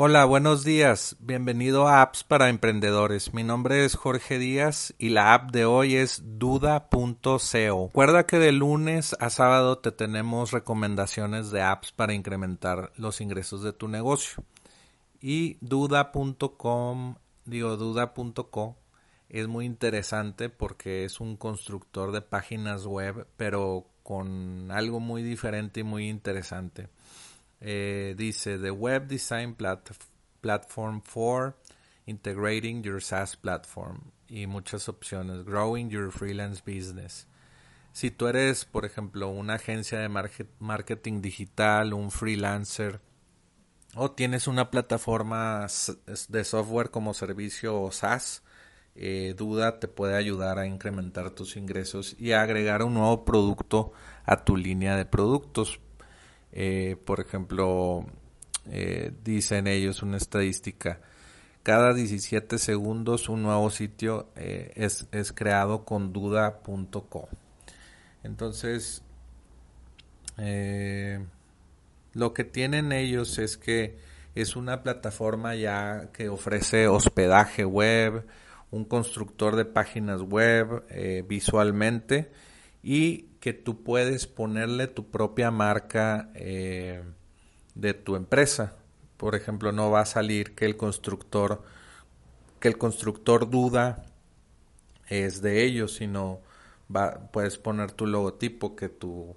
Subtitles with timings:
[0.00, 1.16] Hola, buenos días.
[1.18, 3.34] Bienvenido a Apps para Emprendedores.
[3.34, 7.86] Mi nombre es Jorge Díaz y la app de hoy es duda.co.
[7.88, 13.64] Recuerda que de lunes a sábado te tenemos recomendaciones de apps para incrementar los ingresos
[13.64, 14.44] de tu negocio.
[15.20, 18.76] Y duda.com, digo duda.co,
[19.28, 25.80] es muy interesante porque es un constructor de páginas web, pero con algo muy diferente
[25.80, 26.88] y muy interesante.
[27.60, 29.56] Eh, dice The Web Design
[30.40, 31.56] Platform for
[32.06, 35.44] Integrating Your SaaS Platform y muchas opciones.
[35.44, 37.26] Growing Your Freelance Business.
[37.92, 43.00] Si tú eres, por ejemplo, una agencia de marketing digital, un freelancer,
[43.94, 45.66] o tienes una plataforma
[46.28, 48.42] de software como servicio o SaaS,
[48.94, 53.92] eh, Duda te puede ayudar a incrementar tus ingresos y a agregar un nuevo producto
[54.24, 55.80] a tu línea de productos.
[56.52, 58.06] Eh, por ejemplo,
[58.70, 61.00] eh, dicen ellos una estadística,
[61.62, 67.28] cada 17 segundos un nuevo sitio eh, es, es, creado con duda.co.
[68.24, 69.02] Entonces,
[72.14, 73.98] lo que tienen ellos es que
[74.34, 78.24] es una plataforma ya que ofrece hospedaje web,
[78.70, 80.84] un constructor de páginas web
[81.26, 82.30] visualmente
[82.82, 87.02] y que tú puedes ponerle tu propia marca eh,
[87.74, 88.74] de tu empresa.
[89.16, 91.62] Por ejemplo, no va a salir que el constructor
[92.60, 94.04] que el constructor duda
[95.08, 96.40] es de ellos, sino
[96.94, 99.34] va, puedes poner tu logotipo que tú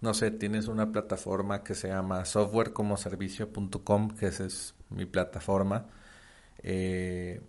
[0.00, 5.86] no sé, tienes una plataforma que se llama softwarecomoservicio.com, que esa es mi plataforma.
[6.62, 7.42] Eh,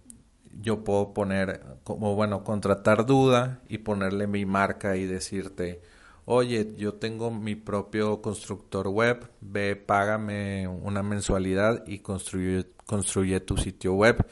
[0.62, 5.82] yo puedo poner, como bueno, contratar duda y ponerle mi marca y decirte,
[6.26, 13.58] oye, yo tengo mi propio constructor web, ve, págame una mensualidad y construye, construye tu
[13.58, 14.26] sitio web.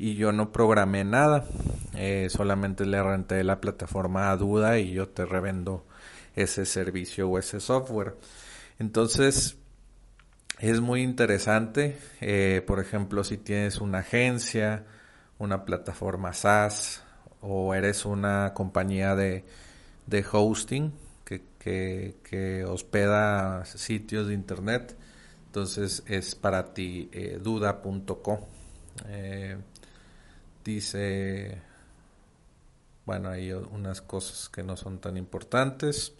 [0.00, 1.44] Y yo no programé nada,
[1.96, 5.86] eh, solamente le renté la plataforma a duda y yo te revendo
[6.36, 8.14] ese servicio o ese software.
[8.78, 9.58] Entonces,
[10.60, 14.84] es muy interesante, eh, por ejemplo, si tienes una agencia,
[15.38, 17.02] una plataforma SaaS
[17.40, 19.44] o eres una compañía de,
[20.32, 20.92] hosting
[21.24, 24.96] que, hospeda sitios de internet,
[25.46, 28.46] entonces es para ti eh, duda.co.
[29.06, 29.58] Eh,
[30.64, 31.60] dice,
[33.04, 36.14] bueno, hay unas cosas que no son tan importantes.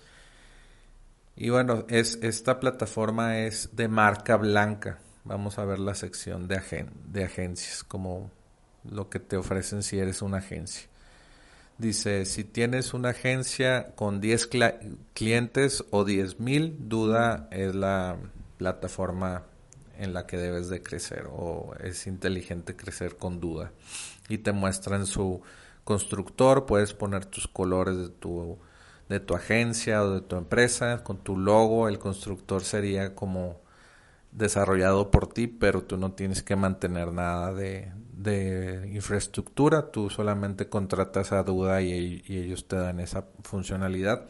[1.37, 4.99] Y bueno, es, esta plataforma es de marca blanca.
[5.25, 8.31] Vamos a ver la sección de, de agencias, como
[8.91, 10.89] lo que te ofrecen si eres una agencia.
[11.79, 14.49] Dice, si tienes una agencia con 10
[15.15, 18.17] clientes o 10 mil, duda es la
[18.57, 19.45] plataforma
[19.99, 23.73] en la que debes de crecer o es inteligente crecer con duda.
[24.29, 25.43] Y te muestran su
[25.85, 28.59] constructor, puedes poner tus colores de tu,
[29.09, 31.89] de tu agencia o de tu empresa con tu logo.
[31.89, 33.61] El constructor sería como
[34.33, 37.93] desarrollado por ti, pero tú no tienes que mantener nada de,
[38.93, 44.27] infraestructura, tú solamente contratas a Duda y, ellos te dan esa funcionalidad.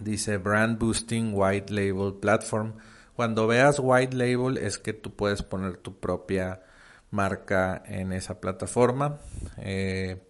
[0.00, 2.74] Dice Brand Boosting White Label Platform.
[3.14, 6.62] Cuando veas White Label es que tú puedes poner tu propia
[7.12, 9.18] marca en esa plataforma.
[9.58, 10.26] Eh,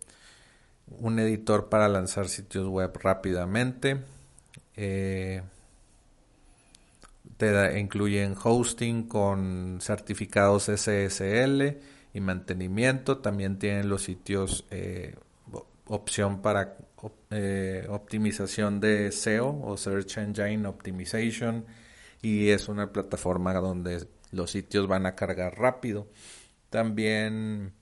[0.86, 4.02] un editor para lanzar sitios web rápidamente.
[4.76, 5.42] Eh,
[7.52, 11.78] te incluyen hosting con certificados SSL
[12.12, 13.18] y mantenimiento.
[13.18, 15.14] También tienen los sitios eh,
[15.86, 16.76] opción para
[17.30, 21.66] eh, optimización de SEO o Search Engine Optimization
[22.22, 26.08] y es una plataforma donde los sitios van a cargar rápido.
[26.70, 27.74] También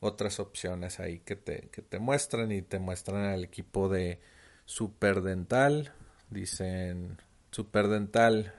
[0.00, 4.20] otras opciones ahí que te, que te muestran y te muestran al equipo de
[4.64, 5.92] Superdental.
[6.28, 7.16] Dicen
[7.50, 8.52] Superdental,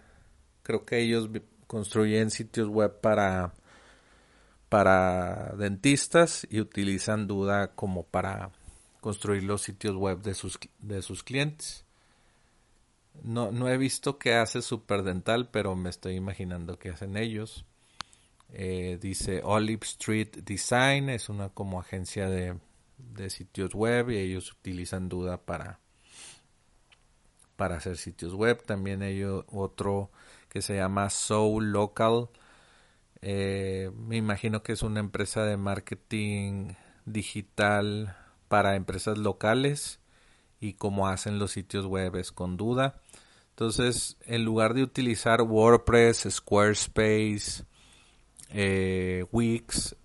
[0.67, 1.29] creo que ellos
[1.65, 3.53] construyen sitios web para
[4.67, 8.51] para dentistas y utilizan Duda como para
[8.99, 11.85] construir los sitios web de sus, de sus clientes.
[13.23, 17.63] No, no he visto qué hace Superdental, pero me estoy imaginando que hacen ellos.
[18.51, 22.59] Eh, dice Olive Street Design, es una como agencia de,
[22.97, 25.79] de sitios web y ellos utilizan Duda para,
[27.55, 28.61] para hacer sitios web.
[28.65, 30.11] También hay otro
[30.49, 32.29] que se llama Soul Local
[33.21, 36.73] eh, me imagino que es una empresa de marketing
[37.05, 38.15] digital
[38.47, 39.99] para empresas locales
[40.59, 43.01] y como hacen los sitios web es con duda.
[43.49, 47.65] Entonces, en lugar de utilizar WordPress, Squarespace,
[48.51, 49.95] eh, Wix,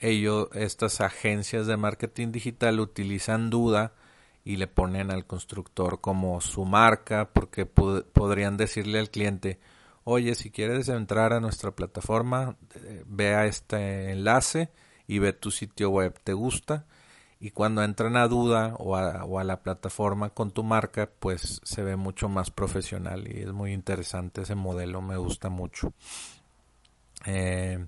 [0.00, 3.94] ellos, estas agencias de marketing digital utilizan Duda
[4.44, 9.58] y le ponen al constructor como su marca porque podrían decirle al cliente,
[10.10, 14.70] oye, si quieres entrar a nuestra plataforma, eh, ve a este enlace
[15.06, 16.86] y ve tu sitio web, ¿te gusta?
[17.40, 21.96] Y cuando entran a duda o a, la plataforma con tu marca, pues se ve
[21.96, 25.92] mucho más profesional y es muy interesante ese modelo, me gusta mucho.
[27.26, 27.86] Eh,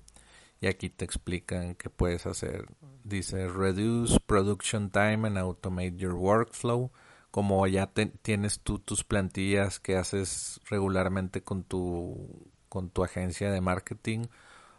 [0.61, 2.67] y aquí te explican qué puedes hacer.
[3.03, 6.91] Dice reduce production time and automate your workflow.
[7.31, 7.91] Como ya
[8.21, 14.27] tienes tú tus plantillas que haces regularmente con tu, con tu agencia de marketing.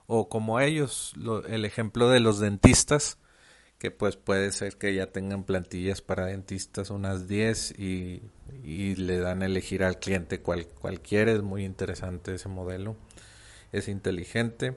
[0.07, 1.15] O como ellos,
[1.49, 3.19] el ejemplo de los dentistas,
[3.79, 8.23] que pues puede ser que ya tengan plantillas para dentistas unas 10 y,
[8.63, 11.33] y le dan a elegir al cliente cual, cualquiera.
[11.33, 12.97] Es muy interesante ese modelo.
[13.73, 14.77] Es inteligente.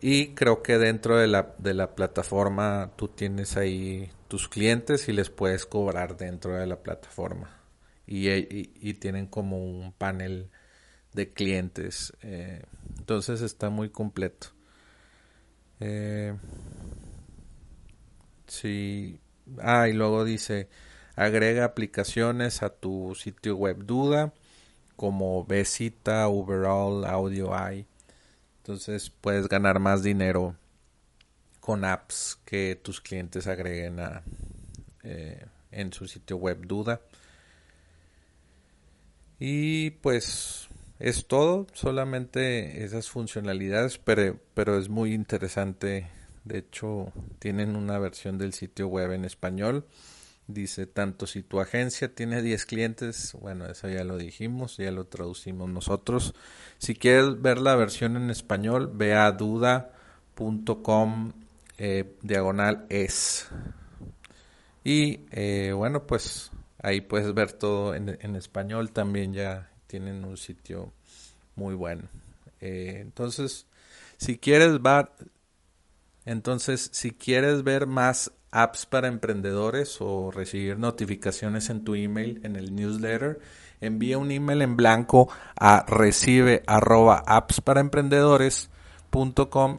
[0.00, 5.12] Y creo que dentro de la, de la plataforma tú tienes ahí tus clientes y
[5.12, 7.50] les puedes cobrar dentro de la plataforma.
[8.06, 10.50] Y, y, tienen como un panel
[11.12, 12.12] de clientes.
[12.22, 12.62] Eh,
[12.98, 14.48] entonces está muy completo.
[15.80, 16.34] Eh,
[18.46, 19.20] sí.
[19.60, 20.68] Ah, y luego dice,
[21.16, 24.32] agrega aplicaciones a tu sitio web Duda
[24.96, 27.86] como Besita, Overall, Audio Eye
[28.68, 30.54] entonces puedes ganar más dinero
[31.58, 34.22] con apps que tus clientes agreguen a,
[35.04, 37.00] eh, en su sitio web Duda.
[39.38, 40.68] Y pues
[40.98, 46.10] es todo, solamente esas funcionalidades, pero, pero es muy interesante.
[46.44, 49.86] De hecho, tienen una versión del sitio web en español
[50.48, 55.04] Dice, tanto si tu agencia tiene 10 clientes, bueno, eso ya lo dijimos, ya lo
[55.04, 56.34] traducimos nosotros.
[56.78, 61.32] Si quieres ver la versión en español, ve a duda.com
[61.76, 63.46] eh, diagonal es.
[64.84, 66.50] Y eh, bueno, pues
[66.82, 70.94] ahí puedes ver todo en, español, también ya tienen un sitio
[71.56, 72.08] muy bueno.
[72.62, 73.66] Eh, entonces,
[74.16, 75.10] si quieres ver,
[76.24, 82.56] entonces, si quieres ver más apps para emprendedores o recibir notificaciones en tu email, en
[82.56, 83.40] el newsletter,
[83.80, 85.28] envía un email en blanco
[85.58, 88.70] a recibe arroba apps para emprendedores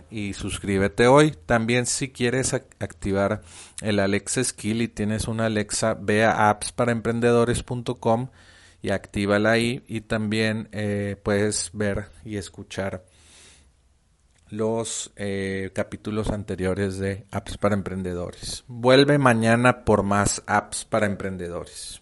[0.10, 1.32] y suscríbete hoy.
[1.46, 3.42] También si quieres activar
[3.82, 8.30] el Alexa Skill y tienes una Alexa, ve a appsparaemprendedores.com
[8.82, 13.04] y actívala ahí y también eh, puedes ver y escuchar
[14.50, 18.64] los eh, capítulos anteriores de apps para emprendedores.
[18.68, 22.02] Vuelve mañana por más apps para emprendedores.